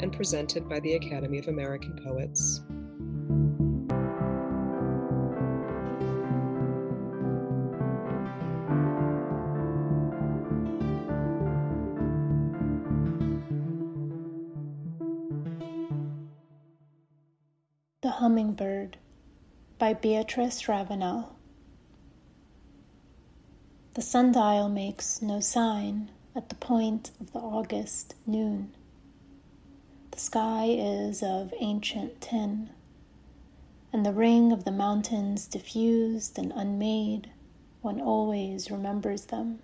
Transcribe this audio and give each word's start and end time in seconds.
and 0.00 0.12
presented 0.12 0.68
by 0.68 0.78
the 0.80 0.94
Academy 0.94 1.38
of 1.38 1.48
American 1.48 1.98
Poets. 2.04 2.60
The 18.02 18.10
Hummingbird 18.10 18.98
by 19.78 19.94
Beatrice 19.94 20.68
Ravenel. 20.68 21.36
The 23.94 24.02
sundial 24.02 24.68
makes 24.68 25.22
no 25.22 25.40
sign 25.40 26.10
at 26.34 26.50
the 26.50 26.54
point 26.54 27.12
of 27.18 27.32
the 27.32 27.38
August 27.38 28.14
noon. 28.26 28.75
The 30.16 30.22
sky 30.22 30.64
is 30.70 31.22
of 31.22 31.52
ancient 31.60 32.22
tin, 32.22 32.70
and 33.92 34.06
the 34.06 34.14
ring 34.14 34.50
of 34.50 34.64
the 34.64 34.70
mountains 34.70 35.46
diffused 35.46 36.38
and 36.38 36.54
unmade, 36.56 37.28
one 37.82 38.00
always 38.00 38.70
remembers 38.70 39.26
them. 39.26 39.58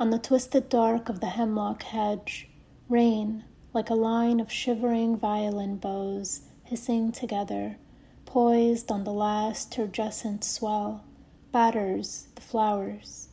On 0.00 0.08
the 0.08 0.18
twisted 0.18 0.70
dark 0.70 1.10
of 1.10 1.20
the 1.20 1.26
hemlock 1.26 1.82
hedge, 1.82 2.48
rain, 2.88 3.44
like 3.74 3.90
a 3.90 3.94
line 3.94 4.40
of 4.40 4.50
shivering 4.50 5.18
violin 5.18 5.76
bows 5.76 6.40
hissing 6.62 7.12
together, 7.12 7.76
poised 8.24 8.90
on 8.90 9.04
the 9.04 9.12
last 9.12 9.72
turgescent 9.72 10.42
swell, 10.42 11.04
batters 11.52 12.28
the 12.34 12.40
flowers. 12.40 13.28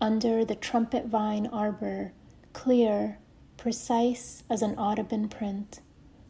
Under 0.00 0.44
the 0.44 0.54
trumpet 0.54 1.06
vine 1.06 1.48
arbor, 1.48 2.12
clear, 2.52 3.18
precise 3.64 4.42
as 4.50 4.60
an 4.60 4.74
Audubon 4.76 5.26
print, 5.26 5.80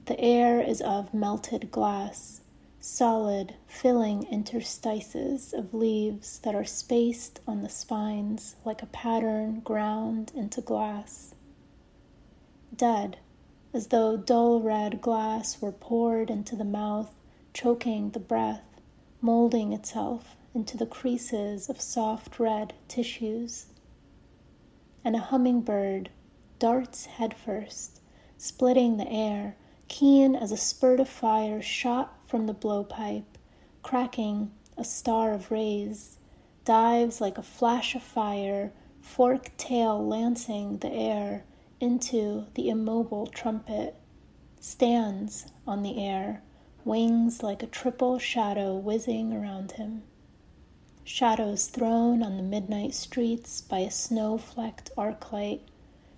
the 0.04 0.20
air 0.20 0.60
is 0.60 0.80
of 0.80 1.12
melted 1.12 1.68
glass, 1.72 2.42
solid, 2.78 3.52
filling 3.66 4.22
interstices 4.30 5.52
of 5.52 5.74
leaves 5.74 6.38
that 6.44 6.54
are 6.54 6.64
spaced 6.64 7.40
on 7.44 7.60
the 7.60 7.68
spines 7.68 8.54
like 8.64 8.82
a 8.82 8.86
pattern 8.86 9.58
ground 9.64 10.30
into 10.36 10.60
glass. 10.60 11.34
Dead, 12.72 13.18
as 13.72 13.88
though 13.88 14.16
dull 14.16 14.60
red 14.60 15.00
glass 15.00 15.60
were 15.60 15.72
poured 15.72 16.30
into 16.30 16.54
the 16.54 16.62
mouth, 16.62 17.12
choking 17.52 18.10
the 18.10 18.20
breath, 18.20 18.80
molding 19.20 19.72
itself 19.72 20.36
into 20.54 20.76
the 20.76 20.86
creases 20.86 21.68
of 21.68 21.80
soft 21.80 22.38
red 22.38 22.74
tissues. 22.86 23.66
And 25.04 25.16
a 25.16 25.18
hummingbird 25.18 26.10
darts 26.64 27.04
headfirst, 27.04 28.00
splitting 28.38 28.96
the 28.96 29.06
air, 29.06 29.54
keen 29.86 30.34
as 30.34 30.50
a 30.50 30.56
spurt 30.56 30.98
of 30.98 31.06
fire 31.06 31.60
shot 31.60 32.18
from 32.26 32.46
the 32.46 32.54
blowpipe, 32.54 33.36
cracking 33.82 34.50
a 34.78 34.82
star 34.82 35.34
of 35.34 35.50
rays, 35.50 36.16
dives 36.64 37.20
like 37.20 37.36
a 37.36 37.42
flash 37.42 37.94
of 37.94 38.02
fire, 38.02 38.72
forked 39.02 39.58
tail 39.58 40.08
lancing 40.08 40.78
the 40.78 40.90
air 40.90 41.44
into 41.80 42.46
the 42.54 42.70
immobile 42.70 43.26
trumpet, 43.26 43.94
stands 44.58 45.44
on 45.66 45.82
the 45.82 46.02
air 46.02 46.42
wings 46.82 47.42
like 47.42 47.62
a 47.62 47.66
triple 47.66 48.18
shadow 48.18 48.74
whizzing 48.74 49.34
around 49.34 49.72
him. 49.72 50.02
Shadows 51.04 51.66
thrown 51.66 52.22
on 52.22 52.38
the 52.38 52.42
midnight 52.42 52.94
streets 52.94 53.60
by 53.60 53.80
a 53.80 53.90
snow 53.90 54.38
flecked 54.38 54.90
arc 54.96 55.30
light, 55.30 55.60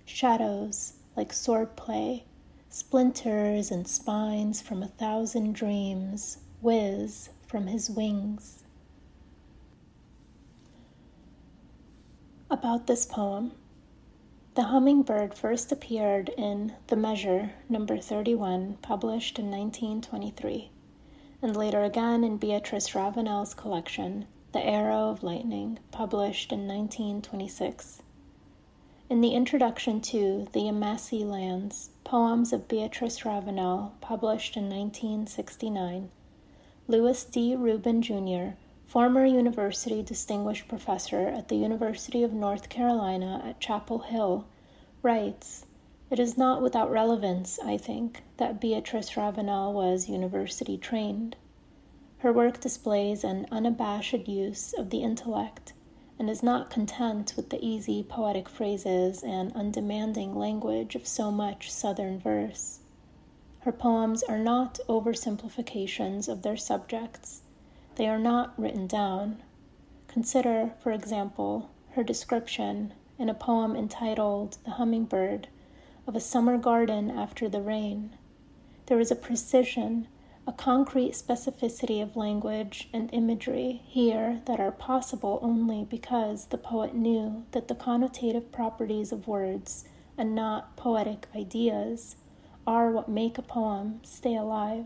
shadows 0.07 0.93
like 1.15 1.33
swordplay, 1.33 2.23
splinters 2.69 3.69
and 3.69 3.87
spines 3.87 4.61
from 4.61 4.81
a 4.81 4.87
thousand 4.87 5.53
dreams 5.53 6.37
whiz 6.61 7.29
from 7.45 7.67
his 7.67 7.89
wings. 7.89 8.63
About 12.49 12.87
this 12.87 13.05
poem. 13.05 13.51
The 14.55 14.63
Hummingbird 14.63 15.33
first 15.35 15.71
appeared 15.71 16.29
in 16.29 16.73
The 16.87 16.95
Measure, 16.95 17.51
number 17.69 17.97
31, 17.97 18.77
published 18.81 19.37
in 19.37 19.51
1923, 19.51 20.71
and 21.41 21.55
later 21.55 21.83
again 21.83 22.23
in 22.23 22.37
Beatrice 22.37 22.95
Ravenel's 22.95 23.53
collection, 23.53 24.25
The 24.53 24.65
Arrow 24.65 25.09
of 25.09 25.21
Lightning, 25.21 25.77
published 25.91 26.51
in 26.51 26.67
1926. 26.67 28.01
In 29.09 29.21
the 29.21 29.35
introduction 29.35 30.01
to 30.01 30.49
The 30.51 30.63
Yemassee 30.63 31.23
Lands, 31.23 31.91
Poems 32.03 32.51
of 32.51 32.67
Beatrice 32.67 33.23
Ravenel, 33.23 33.93
published 34.01 34.57
in 34.57 34.63
1969, 34.63 36.09
Louis 36.89 37.23
D. 37.23 37.55
Rubin, 37.55 38.01
Jr., 38.01 38.57
former 38.85 39.25
university 39.25 40.03
distinguished 40.03 40.67
professor 40.67 41.29
at 41.29 41.47
the 41.47 41.55
University 41.55 42.21
of 42.21 42.33
North 42.33 42.67
Carolina 42.67 43.41
at 43.45 43.61
Chapel 43.61 43.99
Hill, 43.99 44.45
writes 45.01 45.65
It 46.09 46.19
is 46.19 46.37
not 46.37 46.61
without 46.61 46.91
relevance, 46.91 47.59
I 47.63 47.77
think, 47.77 48.23
that 48.35 48.59
Beatrice 48.59 49.15
Ravenel 49.15 49.71
was 49.71 50.09
university 50.09 50.77
trained. 50.77 51.37
Her 52.17 52.33
work 52.33 52.59
displays 52.59 53.23
an 53.23 53.45
unabashed 53.51 54.27
use 54.27 54.73
of 54.73 54.89
the 54.89 55.01
intellect 55.01 55.71
and 56.19 56.29
is 56.29 56.41
not 56.41 56.69
content 56.69 57.33
with 57.35 57.49
the 57.49 57.63
easy 57.65 58.03
poetic 58.03 58.47
phrases 58.49 59.23
and 59.23 59.53
undemanding 59.53 60.35
language 60.35 60.95
of 60.95 61.07
so 61.07 61.31
much 61.31 61.71
Southern 61.71 62.19
verse. 62.19 62.79
Her 63.59 63.71
poems 63.71 64.23
are 64.23 64.39
not 64.39 64.79
oversimplifications 64.87 66.27
of 66.27 66.41
their 66.41 66.57
subjects 66.57 67.41
they 67.97 68.07
are 68.07 68.19
not 68.19 68.53
written 68.59 68.85
down. 68.85 69.41
Consider, 70.07 70.73
for 70.83 70.91
example, 70.91 71.71
her 71.93 72.03
description 72.03 72.93
in 73.17 73.27
a 73.27 73.33
poem 73.33 73.75
entitled 73.75 74.59
The 74.63 74.71
Hummingbird 74.71 75.47
of 76.05 76.15
a 76.15 76.19
summer 76.19 76.59
garden 76.59 77.09
after 77.09 77.49
the 77.49 77.59
rain. 77.59 78.15
There 78.85 78.99
is 78.99 79.09
a 79.09 79.15
precision, 79.15 80.07
a 80.47 80.53
concrete 80.53 81.11
specificity 81.11 82.01
of 82.01 82.15
language 82.15 82.87
and 82.93 83.13
imagery 83.13 83.81
here 83.85 84.41
that 84.45 84.61
are 84.61 84.71
possible 84.71 85.39
only 85.41 85.83
because 85.83 86.45
the 86.45 86.57
poet 86.57 86.95
knew 86.95 87.45
that 87.51 87.67
the 87.67 87.75
connotative 87.75 88.49
properties 88.49 89.11
of 89.11 89.27
words 89.27 89.83
and 90.17 90.33
not 90.33 90.77
poetic 90.77 91.27
ideas 91.35 92.15
are 92.65 92.89
what 92.91 93.09
make 93.09 93.37
a 93.37 93.41
poem 93.41 93.99
stay 94.03 94.37
alive. 94.37 94.85